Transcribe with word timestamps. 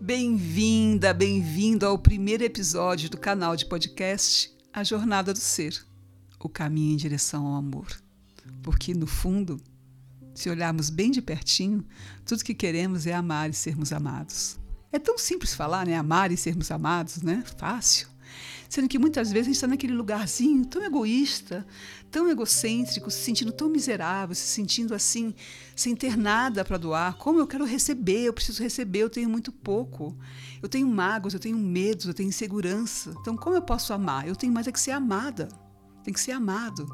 Bem-vinda, 0.00 1.12
bem-vindo 1.12 1.86
ao 1.86 1.98
primeiro 1.98 2.42
episódio 2.42 3.10
do 3.10 3.18
canal 3.18 3.54
de 3.54 3.66
podcast 3.66 4.50
A 4.72 4.82
Jornada 4.82 5.32
do 5.32 5.38
Ser 5.38 5.84
o 6.42 6.48
caminho 6.48 6.94
em 6.94 6.96
direção 6.96 7.46
ao 7.46 7.56
amor. 7.56 7.86
Porque, 8.62 8.94
no 8.94 9.06
fundo, 9.06 9.60
se 10.34 10.48
olharmos 10.48 10.88
bem 10.88 11.10
de 11.10 11.20
pertinho, 11.20 11.84
tudo 12.24 12.42
que 12.42 12.54
queremos 12.54 13.06
é 13.06 13.12
amar 13.12 13.50
e 13.50 13.52
sermos 13.52 13.92
amados. 13.92 14.58
É 14.90 14.98
tão 14.98 15.18
simples 15.18 15.54
falar, 15.54 15.86
né? 15.86 15.94
Amar 15.94 16.32
e 16.32 16.36
sermos 16.36 16.70
amados, 16.70 17.20
né? 17.20 17.44
Fácil. 17.58 18.08
Sendo 18.68 18.88
que 18.88 18.98
muitas 18.98 19.32
vezes 19.32 19.46
a 19.46 19.48
gente 19.48 19.56
está 19.56 19.66
naquele 19.66 19.92
lugarzinho 19.92 20.64
tão 20.64 20.82
egoísta, 20.84 21.66
tão 22.10 22.28
egocêntrico, 22.28 23.10
se 23.10 23.18
sentindo 23.18 23.52
tão 23.52 23.68
miserável, 23.68 24.34
se 24.34 24.46
sentindo 24.46 24.94
assim, 24.94 25.34
sem 25.74 25.96
ter 25.96 26.16
nada 26.16 26.64
para 26.64 26.76
doar. 26.76 27.16
Como 27.16 27.38
eu 27.38 27.46
quero 27.46 27.64
receber, 27.64 28.22
eu 28.22 28.32
preciso 28.32 28.62
receber, 28.62 29.00
eu 29.00 29.10
tenho 29.10 29.28
muito 29.28 29.50
pouco. 29.50 30.16
Eu 30.62 30.68
tenho 30.68 30.86
mágoas, 30.86 31.34
eu 31.34 31.40
tenho 31.40 31.58
medos, 31.58 32.06
eu 32.06 32.14
tenho 32.14 32.28
insegurança. 32.28 33.14
Então, 33.20 33.36
como 33.36 33.56
eu 33.56 33.62
posso 33.62 33.92
amar? 33.92 34.28
Eu 34.28 34.36
tenho 34.36 34.52
mais 34.52 34.68
é 34.68 34.72
que 34.72 34.80
ser 34.80 34.92
amada. 34.92 35.48
Tem 36.04 36.14
que 36.14 36.20
ser 36.20 36.32
amado. 36.32 36.88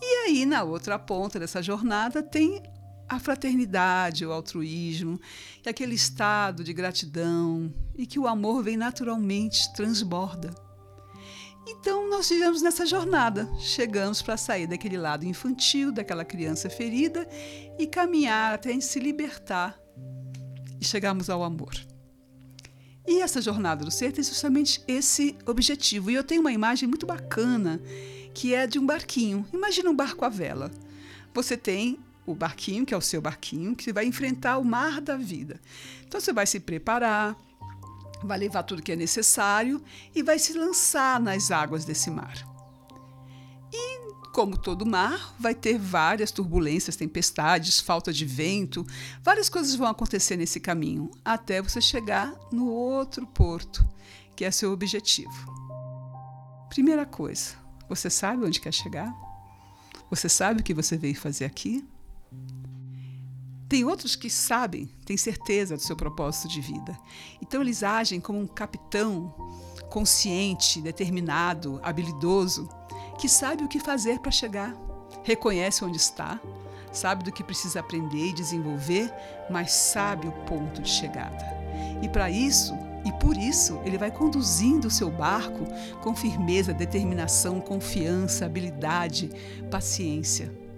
E 0.00 0.26
aí, 0.26 0.46
na 0.46 0.62
outra 0.62 0.98
ponta 0.98 1.38
dessa 1.38 1.62
jornada, 1.62 2.22
tem 2.22 2.62
a 3.10 3.18
fraternidade, 3.18 4.24
o 4.24 4.32
altruísmo, 4.32 5.20
e 5.66 5.68
aquele 5.68 5.96
estado 5.96 6.62
de 6.62 6.72
gratidão 6.72 7.74
e 7.96 8.06
que 8.06 8.20
o 8.20 8.28
amor 8.28 8.62
vem 8.62 8.76
naturalmente, 8.76 9.72
transborda. 9.74 10.54
Então, 11.66 12.08
nós 12.08 12.28
vivemos 12.28 12.62
nessa 12.62 12.86
jornada, 12.86 13.50
chegamos 13.58 14.22
para 14.22 14.36
sair 14.36 14.68
daquele 14.68 14.96
lado 14.96 15.26
infantil, 15.26 15.90
daquela 15.90 16.24
criança 16.24 16.70
ferida 16.70 17.28
e 17.78 17.86
caminhar 17.86 18.54
até 18.54 18.78
se 18.80 19.00
libertar 19.00 19.76
e 20.80 20.84
chegarmos 20.84 21.28
ao 21.28 21.42
amor. 21.42 21.74
E 23.06 23.20
essa 23.20 23.42
jornada 23.42 23.84
do 23.84 23.90
ser 23.90 24.12
tem 24.12 24.22
justamente 24.22 24.84
esse 24.86 25.36
objetivo. 25.44 26.12
E 26.12 26.14
eu 26.14 26.22
tenho 26.22 26.40
uma 26.40 26.52
imagem 26.52 26.88
muito 26.88 27.06
bacana 27.06 27.80
que 28.32 28.54
é 28.54 28.68
de 28.68 28.78
um 28.78 28.86
barquinho. 28.86 29.44
Imagina 29.52 29.90
um 29.90 29.96
barco 29.96 30.24
à 30.24 30.28
vela. 30.28 30.70
Você 31.34 31.56
tem 31.56 31.98
o 32.30 32.34
barquinho, 32.34 32.86
que 32.86 32.94
é 32.94 32.96
o 32.96 33.00
seu 33.00 33.20
barquinho, 33.20 33.74
que 33.74 33.92
vai 33.92 34.04
enfrentar 34.04 34.58
o 34.58 34.64
mar 34.64 35.00
da 35.00 35.16
vida. 35.16 35.60
Então 36.06 36.20
você 36.20 36.32
vai 36.32 36.46
se 36.46 36.60
preparar, 36.60 37.36
vai 38.22 38.38
levar 38.38 38.62
tudo 38.62 38.82
que 38.82 38.92
é 38.92 38.96
necessário 38.96 39.82
e 40.14 40.22
vai 40.22 40.38
se 40.38 40.52
lançar 40.52 41.20
nas 41.20 41.50
águas 41.50 41.84
desse 41.84 42.10
mar. 42.10 42.46
E, 43.72 44.10
como 44.32 44.56
todo 44.56 44.86
mar, 44.86 45.34
vai 45.38 45.54
ter 45.54 45.78
várias 45.78 46.30
turbulências, 46.30 46.96
tempestades, 46.96 47.80
falta 47.80 48.12
de 48.12 48.24
vento, 48.24 48.86
várias 49.22 49.48
coisas 49.48 49.74
vão 49.74 49.88
acontecer 49.88 50.36
nesse 50.36 50.60
caminho, 50.60 51.10
até 51.24 51.62
você 51.62 51.80
chegar 51.80 52.34
no 52.52 52.68
outro 52.68 53.26
porto, 53.26 53.86
que 54.36 54.44
é 54.44 54.50
seu 54.50 54.72
objetivo. 54.72 55.60
Primeira 56.68 57.04
coisa, 57.04 57.54
você 57.88 58.08
sabe 58.08 58.44
onde 58.44 58.60
quer 58.60 58.72
chegar? 58.72 59.12
Você 60.10 60.28
sabe 60.28 60.60
o 60.60 60.64
que 60.64 60.74
você 60.74 60.96
veio 60.96 61.14
fazer 61.14 61.44
aqui? 61.44 61.84
Tem 63.70 63.84
outros 63.84 64.16
que 64.16 64.28
sabem, 64.28 64.90
têm 65.06 65.16
certeza 65.16 65.76
do 65.76 65.82
seu 65.82 65.94
propósito 65.94 66.48
de 66.48 66.60
vida. 66.60 66.98
Então 67.40 67.60
eles 67.60 67.84
agem 67.84 68.20
como 68.20 68.40
um 68.40 68.46
capitão 68.48 69.32
consciente, 69.88 70.82
determinado, 70.82 71.78
habilidoso, 71.80 72.68
que 73.16 73.28
sabe 73.28 73.62
o 73.62 73.68
que 73.68 73.78
fazer 73.78 74.18
para 74.18 74.32
chegar, 74.32 74.74
reconhece 75.22 75.84
onde 75.84 75.98
está, 75.98 76.40
sabe 76.92 77.22
do 77.22 77.30
que 77.30 77.44
precisa 77.44 77.78
aprender 77.78 78.30
e 78.30 78.32
desenvolver, 78.32 79.08
mas 79.48 79.70
sabe 79.70 80.26
o 80.26 80.32
ponto 80.46 80.82
de 80.82 80.90
chegada. 80.90 81.46
E 82.02 82.08
para 82.08 82.28
isso, 82.28 82.74
e 83.06 83.12
por 83.20 83.36
isso, 83.36 83.80
ele 83.84 83.96
vai 83.96 84.10
conduzindo 84.10 84.88
o 84.88 84.90
seu 84.90 85.12
barco 85.12 85.64
com 86.02 86.16
firmeza, 86.16 86.74
determinação, 86.74 87.60
confiança, 87.60 88.46
habilidade, 88.46 89.30
paciência. 89.70 90.69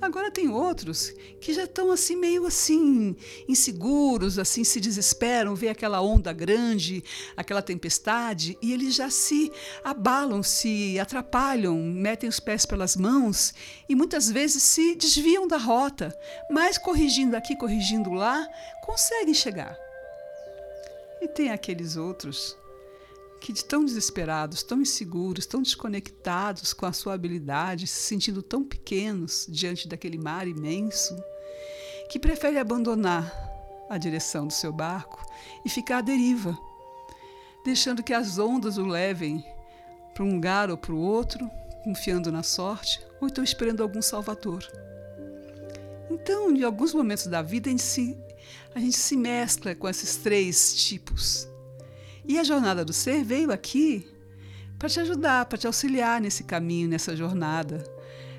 Agora 0.00 0.30
tem 0.30 0.48
outros 0.48 1.12
que 1.40 1.54
já 1.54 1.64
estão 1.64 1.90
assim 1.90 2.16
meio 2.16 2.46
assim 2.46 3.16
inseguros, 3.48 4.38
assim 4.38 4.62
se 4.62 4.78
desesperam, 4.78 5.54
vê 5.54 5.68
aquela 5.68 6.00
onda 6.00 6.32
grande, 6.32 7.02
aquela 7.36 7.62
tempestade 7.62 8.58
e 8.60 8.72
eles 8.72 8.94
já 8.94 9.08
se 9.08 9.50
abalam, 9.82 10.42
se 10.42 10.98
atrapalham, 10.98 11.76
metem 11.78 12.28
os 12.28 12.38
pés 12.38 12.66
pelas 12.66 12.94
mãos 12.94 13.54
e 13.88 13.94
muitas 13.94 14.30
vezes 14.30 14.62
se 14.62 14.94
desviam 14.94 15.48
da 15.48 15.56
rota, 15.56 16.16
mas 16.50 16.76
corrigindo 16.76 17.36
aqui, 17.36 17.56
corrigindo 17.56 18.12
lá, 18.12 18.46
conseguem 18.84 19.34
chegar. 19.34 19.76
E 21.22 21.28
tem 21.28 21.50
aqueles 21.50 21.96
outros 21.96 22.56
que, 23.40 23.52
tão 23.64 23.84
desesperados, 23.84 24.62
tão 24.62 24.80
inseguros, 24.80 25.46
tão 25.46 25.62
desconectados 25.62 26.72
com 26.72 26.86
a 26.86 26.92
sua 26.92 27.14
habilidade, 27.14 27.86
se 27.86 28.00
sentindo 28.00 28.42
tão 28.42 28.64
pequenos 28.64 29.46
diante 29.48 29.86
daquele 29.88 30.18
mar 30.18 30.48
imenso, 30.48 31.16
que 32.10 32.18
preferem 32.18 32.58
abandonar 32.58 33.32
a 33.88 33.98
direção 33.98 34.46
do 34.46 34.52
seu 34.52 34.72
barco 34.72 35.24
e 35.64 35.68
ficar 35.68 35.98
à 35.98 36.00
deriva, 36.00 36.58
deixando 37.64 38.02
que 38.02 38.12
as 38.12 38.38
ondas 38.38 38.78
o 38.78 38.86
levem 38.86 39.44
para 40.14 40.24
um 40.24 40.34
lugar 40.34 40.70
ou 40.70 40.76
para 40.76 40.92
o 40.92 40.98
outro, 40.98 41.48
confiando 41.84 42.32
na 42.32 42.42
sorte, 42.42 43.00
ou 43.20 43.28
então 43.28 43.44
esperando 43.44 43.82
algum 43.82 44.02
salvador. 44.02 44.66
Então, 46.10 46.50
em 46.50 46.62
alguns 46.62 46.94
momentos 46.94 47.26
da 47.26 47.42
vida, 47.42 47.68
a 47.68 47.70
gente 47.70 47.82
se 47.82 48.18
a 48.74 48.78
gente 48.78 48.96
se 48.96 49.16
mescla 49.16 49.74
com 49.74 49.88
esses 49.88 50.16
três 50.16 50.74
tipos. 50.74 51.48
E 52.28 52.38
a 52.38 52.44
jornada 52.44 52.84
do 52.84 52.92
ser 52.92 53.24
veio 53.24 53.52
aqui 53.52 54.06
para 54.78 54.88
te 54.88 55.00
ajudar, 55.00 55.46
para 55.46 55.58
te 55.58 55.66
auxiliar 55.66 56.20
nesse 56.20 56.44
caminho, 56.44 56.88
nessa 56.88 57.16
jornada, 57.16 57.84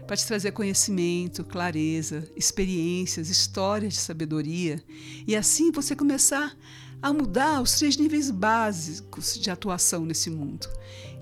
para 0.06 0.16
te 0.16 0.26
trazer 0.26 0.52
conhecimento, 0.52 1.44
clareza, 1.44 2.30
experiências, 2.36 3.30
histórias 3.30 3.94
de 3.94 4.00
sabedoria 4.00 4.84
e 5.26 5.36
assim 5.36 5.72
você 5.72 5.96
começar 5.96 6.56
a 7.02 7.14
mudar 7.14 7.62
os 7.62 7.74
três 7.74 7.98
níveis 7.98 8.32
básicos 8.32 9.38
de 9.40 9.50
atuação 9.52 10.06
nesse 10.06 10.30
mundo, 10.30 10.68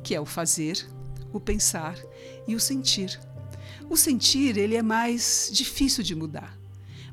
que 0.03 0.15
é 0.15 0.21
o 0.21 0.25
fazer, 0.25 0.85
o 1.33 1.39
pensar 1.39 1.97
e 2.47 2.55
o 2.55 2.59
sentir. 2.59 3.19
O 3.89 3.97
sentir 3.97 4.57
ele 4.57 4.75
é 4.75 4.81
mais 4.81 5.49
difícil 5.51 6.03
de 6.03 6.15
mudar. 6.15 6.57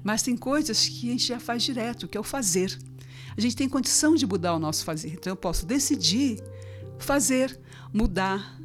Mas 0.03 0.23
tem 0.23 0.37
coisas 0.37 0.89
que 0.89 1.09
a 1.09 1.13
gente 1.13 1.27
já 1.27 1.39
faz 1.39 1.63
direto, 1.63 2.09
que 2.09 2.17
é 2.17 2.21
o 2.21 2.25
fazer. 2.25 2.77
A 3.37 3.41
gente 3.41 3.57
tem 3.57 3.69
condição 3.69 4.15
de 4.15 4.27
mudar 4.27 4.55
o 4.55 4.59
nosso 4.59 4.85
fazer. 4.85 5.15
Então 5.15 5.33
eu 5.33 5.37
posso 5.37 5.67
decidir 5.67 6.43
fazer, 6.99 7.59
mudar. 7.93 8.61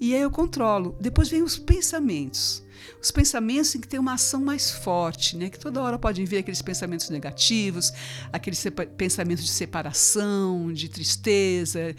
E 0.00 0.14
aí 0.14 0.20
eu 0.20 0.30
controlo. 0.30 0.96
Depois 1.00 1.28
vem 1.28 1.42
os 1.42 1.58
pensamentos. 1.58 2.62
Os 3.02 3.10
pensamentos 3.10 3.72
têm 3.72 3.80
que 3.80 3.88
ter 3.88 3.98
uma 3.98 4.14
ação 4.14 4.40
mais 4.40 4.70
forte, 4.70 5.36
né? 5.36 5.50
Que 5.50 5.58
toda 5.58 5.82
hora 5.82 5.98
podem 5.98 6.24
vir 6.24 6.38
aqueles 6.38 6.62
pensamentos 6.62 7.10
negativos, 7.10 7.92
aqueles 8.32 8.62
pensamentos 8.96 9.44
de 9.44 9.50
separação, 9.50 10.72
de 10.72 10.88
tristeza, 10.88 11.94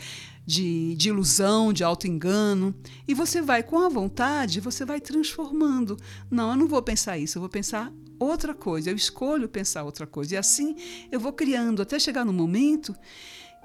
de, 0.46 0.96
de 0.96 1.10
ilusão, 1.10 1.72
de 1.72 1.84
auto-engano. 1.84 2.74
E 3.08 3.14
você 3.14 3.42
vai, 3.42 3.64
com 3.64 3.80
a 3.80 3.90
vontade, 3.90 4.60
você 4.60 4.84
vai 4.86 5.00
transformando. 5.00 5.98
Não, 6.30 6.52
eu 6.52 6.58
não 6.58 6.68
vou 6.68 6.82
pensar 6.82 7.18
isso, 7.18 7.38
eu 7.38 7.42
vou 7.42 7.50
pensar 7.50 7.92
outra 8.26 8.54
coisa, 8.54 8.90
eu 8.90 8.96
escolho 8.96 9.50
pensar 9.50 9.84
outra 9.84 10.06
coisa. 10.06 10.36
E 10.36 10.38
assim 10.38 10.76
eu 11.12 11.20
vou 11.20 11.34
criando 11.34 11.82
até 11.82 12.00
chegar 12.00 12.26
no 12.26 12.34
momento 12.34 12.96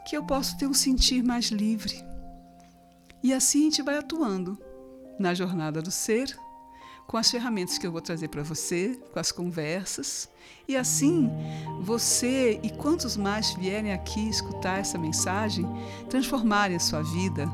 que 0.06 0.16
eu 0.16 0.24
posso 0.24 0.56
ter 0.56 0.66
um 0.66 0.74
sentir 0.74 1.22
mais 1.22 1.46
livre. 1.46 2.04
E 3.22 3.32
assim 3.32 3.60
a 3.60 3.64
gente 3.64 3.82
vai 3.82 3.98
atuando 3.98 4.58
na 5.18 5.34
jornada 5.34 5.82
do 5.82 5.90
ser, 5.90 6.36
com 7.06 7.16
as 7.16 7.30
ferramentas 7.30 7.78
que 7.78 7.86
eu 7.86 7.92
vou 7.92 8.00
trazer 8.00 8.28
para 8.28 8.42
você, 8.42 9.00
com 9.12 9.18
as 9.18 9.32
conversas. 9.32 10.28
E 10.68 10.76
assim, 10.76 11.30
você 11.80 12.60
e 12.62 12.70
quantos 12.70 13.16
mais 13.16 13.54
vierem 13.54 13.92
aqui 13.92 14.28
escutar 14.28 14.80
essa 14.80 14.98
mensagem, 14.98 15.66
transformarem 16.08 16.76
a 16.76 16.80
sua 16.80 17.02
vida, 17.02 17.48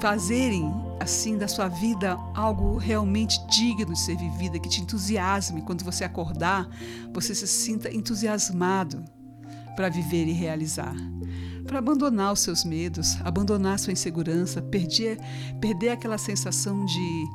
fazerem 0.00 0.70
assim 1.00 1.36
da 1.36 1.48
sua 1.48 1.68
vida 1.68 2.16
algo 2.34 2.76
realmente 2.76 3.38
digno 3.48 3.92
de 3.92 3.98
ser 3.98 4.16
vivida, 4.16 4.58
que 4.58 4.68
te 4.68 4.80
entusiasme. 4.80 5.62
Quando 5.62 5.84
você 5.84 6.04
acordar, 6.04 6.68
você 7.12 7.34
se 7.34 7.46
sinta 7.46 7.92
entusiasmado 7.92 9.04
para 9.76 9.88
viver 9.88 10.26
e 10.26 10.32
realizar. 10.32 10.94
Para 11.66 11.78
abandonar 11.78 12.32
os 12.32 12.40
seus 12.40 12.64
medos, 12.64 13.16
abandonar 13.22 13.78
sua 13.78 13.92
insegurança, 13.92 14.60
perder, 14.60 15.18
perder 15.60 15.90
aquela 15.90 16.18
sensação 16.18 16.84
de 16.84 17.26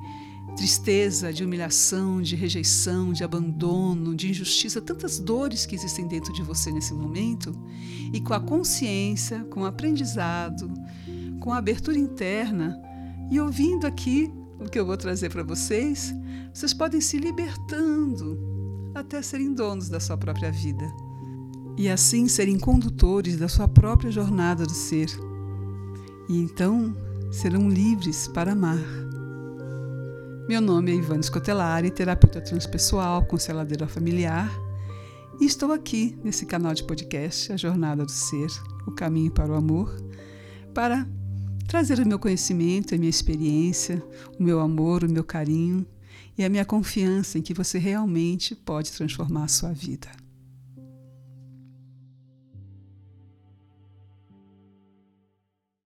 tristeza, 0.55 1.31
de 1.31 1.43
humilhação, 1.43 2.21
de 2.21 2.35
rejeição, 2.35 3.13
de 3.13 3.23
abandono, 3.23 4.15
de 4.15 4.29
injustiça, 4.29 4.81
tantas 4.81 5.19
dores 5.19 5.65
que 5.65 5.75
existem 5.75 6.07
dentro 6.07 6.33
de 6.33 6.41
você 6.41 6.71
nesse 6.71 6.93
momento, 6.93 7.55
e 8.11 8.19
com 8.19 8.33
a 8.33 8.39
consciência, 8.39 9.43
com 9.51 9.61
o 9.61 9.65
aprendizado, 9.65 10.73
com 11.39 11.53
a 11.53 11.57
abertura 11.57 11.97
interna, 11.97 12.81
e 13.31 13.39
ouvindo 13.39 13.85
aqui 13.85 14.31
o 14.59 14.69
que 14.69 14.79
eu 14.79 14.85
vou 14.85 14.97
trazer 14.97 15.29
para 15.29 15.43
vocês, 15.43 16.13
vocês 16.53 16.73
podem 16.73 17.01
se 17.01 17.17
libertando 17.17 18.91
até 18.95 19.21
serem 19.21 19.53
donos 19.53 19.89
da 19.89 19.99
sua 19.99 20.17
própria 20.17 20.51
vida. 20.51 20.85
e 21.77 21.87
assim 21.87 22.27
serem 22.27 22.57
condutores 22.57 23.37
da 23.37 23.47
sua 23.47 23.67
própria 23.67 24.09
jornada 24.09 24.65
do 24.65 24.73
ser. 24.73 25.07
E 26.27 26.35
então 26.35 26.95
serão 27.31 27.69
livres 27.69 28.27
para 28.27 28.53
amar. 28.53 28.79
Meu 30.49 30.59
nome 30.59 30.91
é 30.91 30.95
Ivana 30.95 31.21
Scotelari, 31.21 31.91
terapeuta 31.91 32.41
transpessoal, 32.41 33.23
consteladora 33.25 33.87
familiar, 33.87 34.49
e 35.39 35.45
estou 35.45 35.71
aqui 35.71 36.17
nesse 36.23 36.47
canal 36.47 36.73
de 36.73 36.83
podcast, 36.83 37.53
A 37.53 37.57
Jornada 37.57 38.03
do 38.03 38.11
Ser, 38.11 38.47
o 38.87 38.91
Caminho 38.91 39.31
para 39.31 39.51
o 39.51 39.55
Amor, 39.55 39.95
para 40.73 41.07
trazer 41.67 41.99
o 41.99 42.07
meu 42.07 42.17
conhecimento, 42.17 42.95
a 42.95 42.97
minha 42.97 43.09
experiência, 43.09 44.01
o 44.39 44.43
meu 44.43 44.59
amor, 44.59 45.03
o 45.03 45.11
meu 45.11 45.23
carinho 45.23 45.85
e 46.37 46.43
a 46.43 46.49
minha 46.49 46.63
confiança 46.63 47.37
em 47.37 47.41
que 47.41 47.53
você 47.53 47.77
realmente 47.77 48.55
pode 48.55 48.91
transformar 48.91 49.43
a 49.43 49.49
sua 49.49 49.73
vida. 49.73 50.07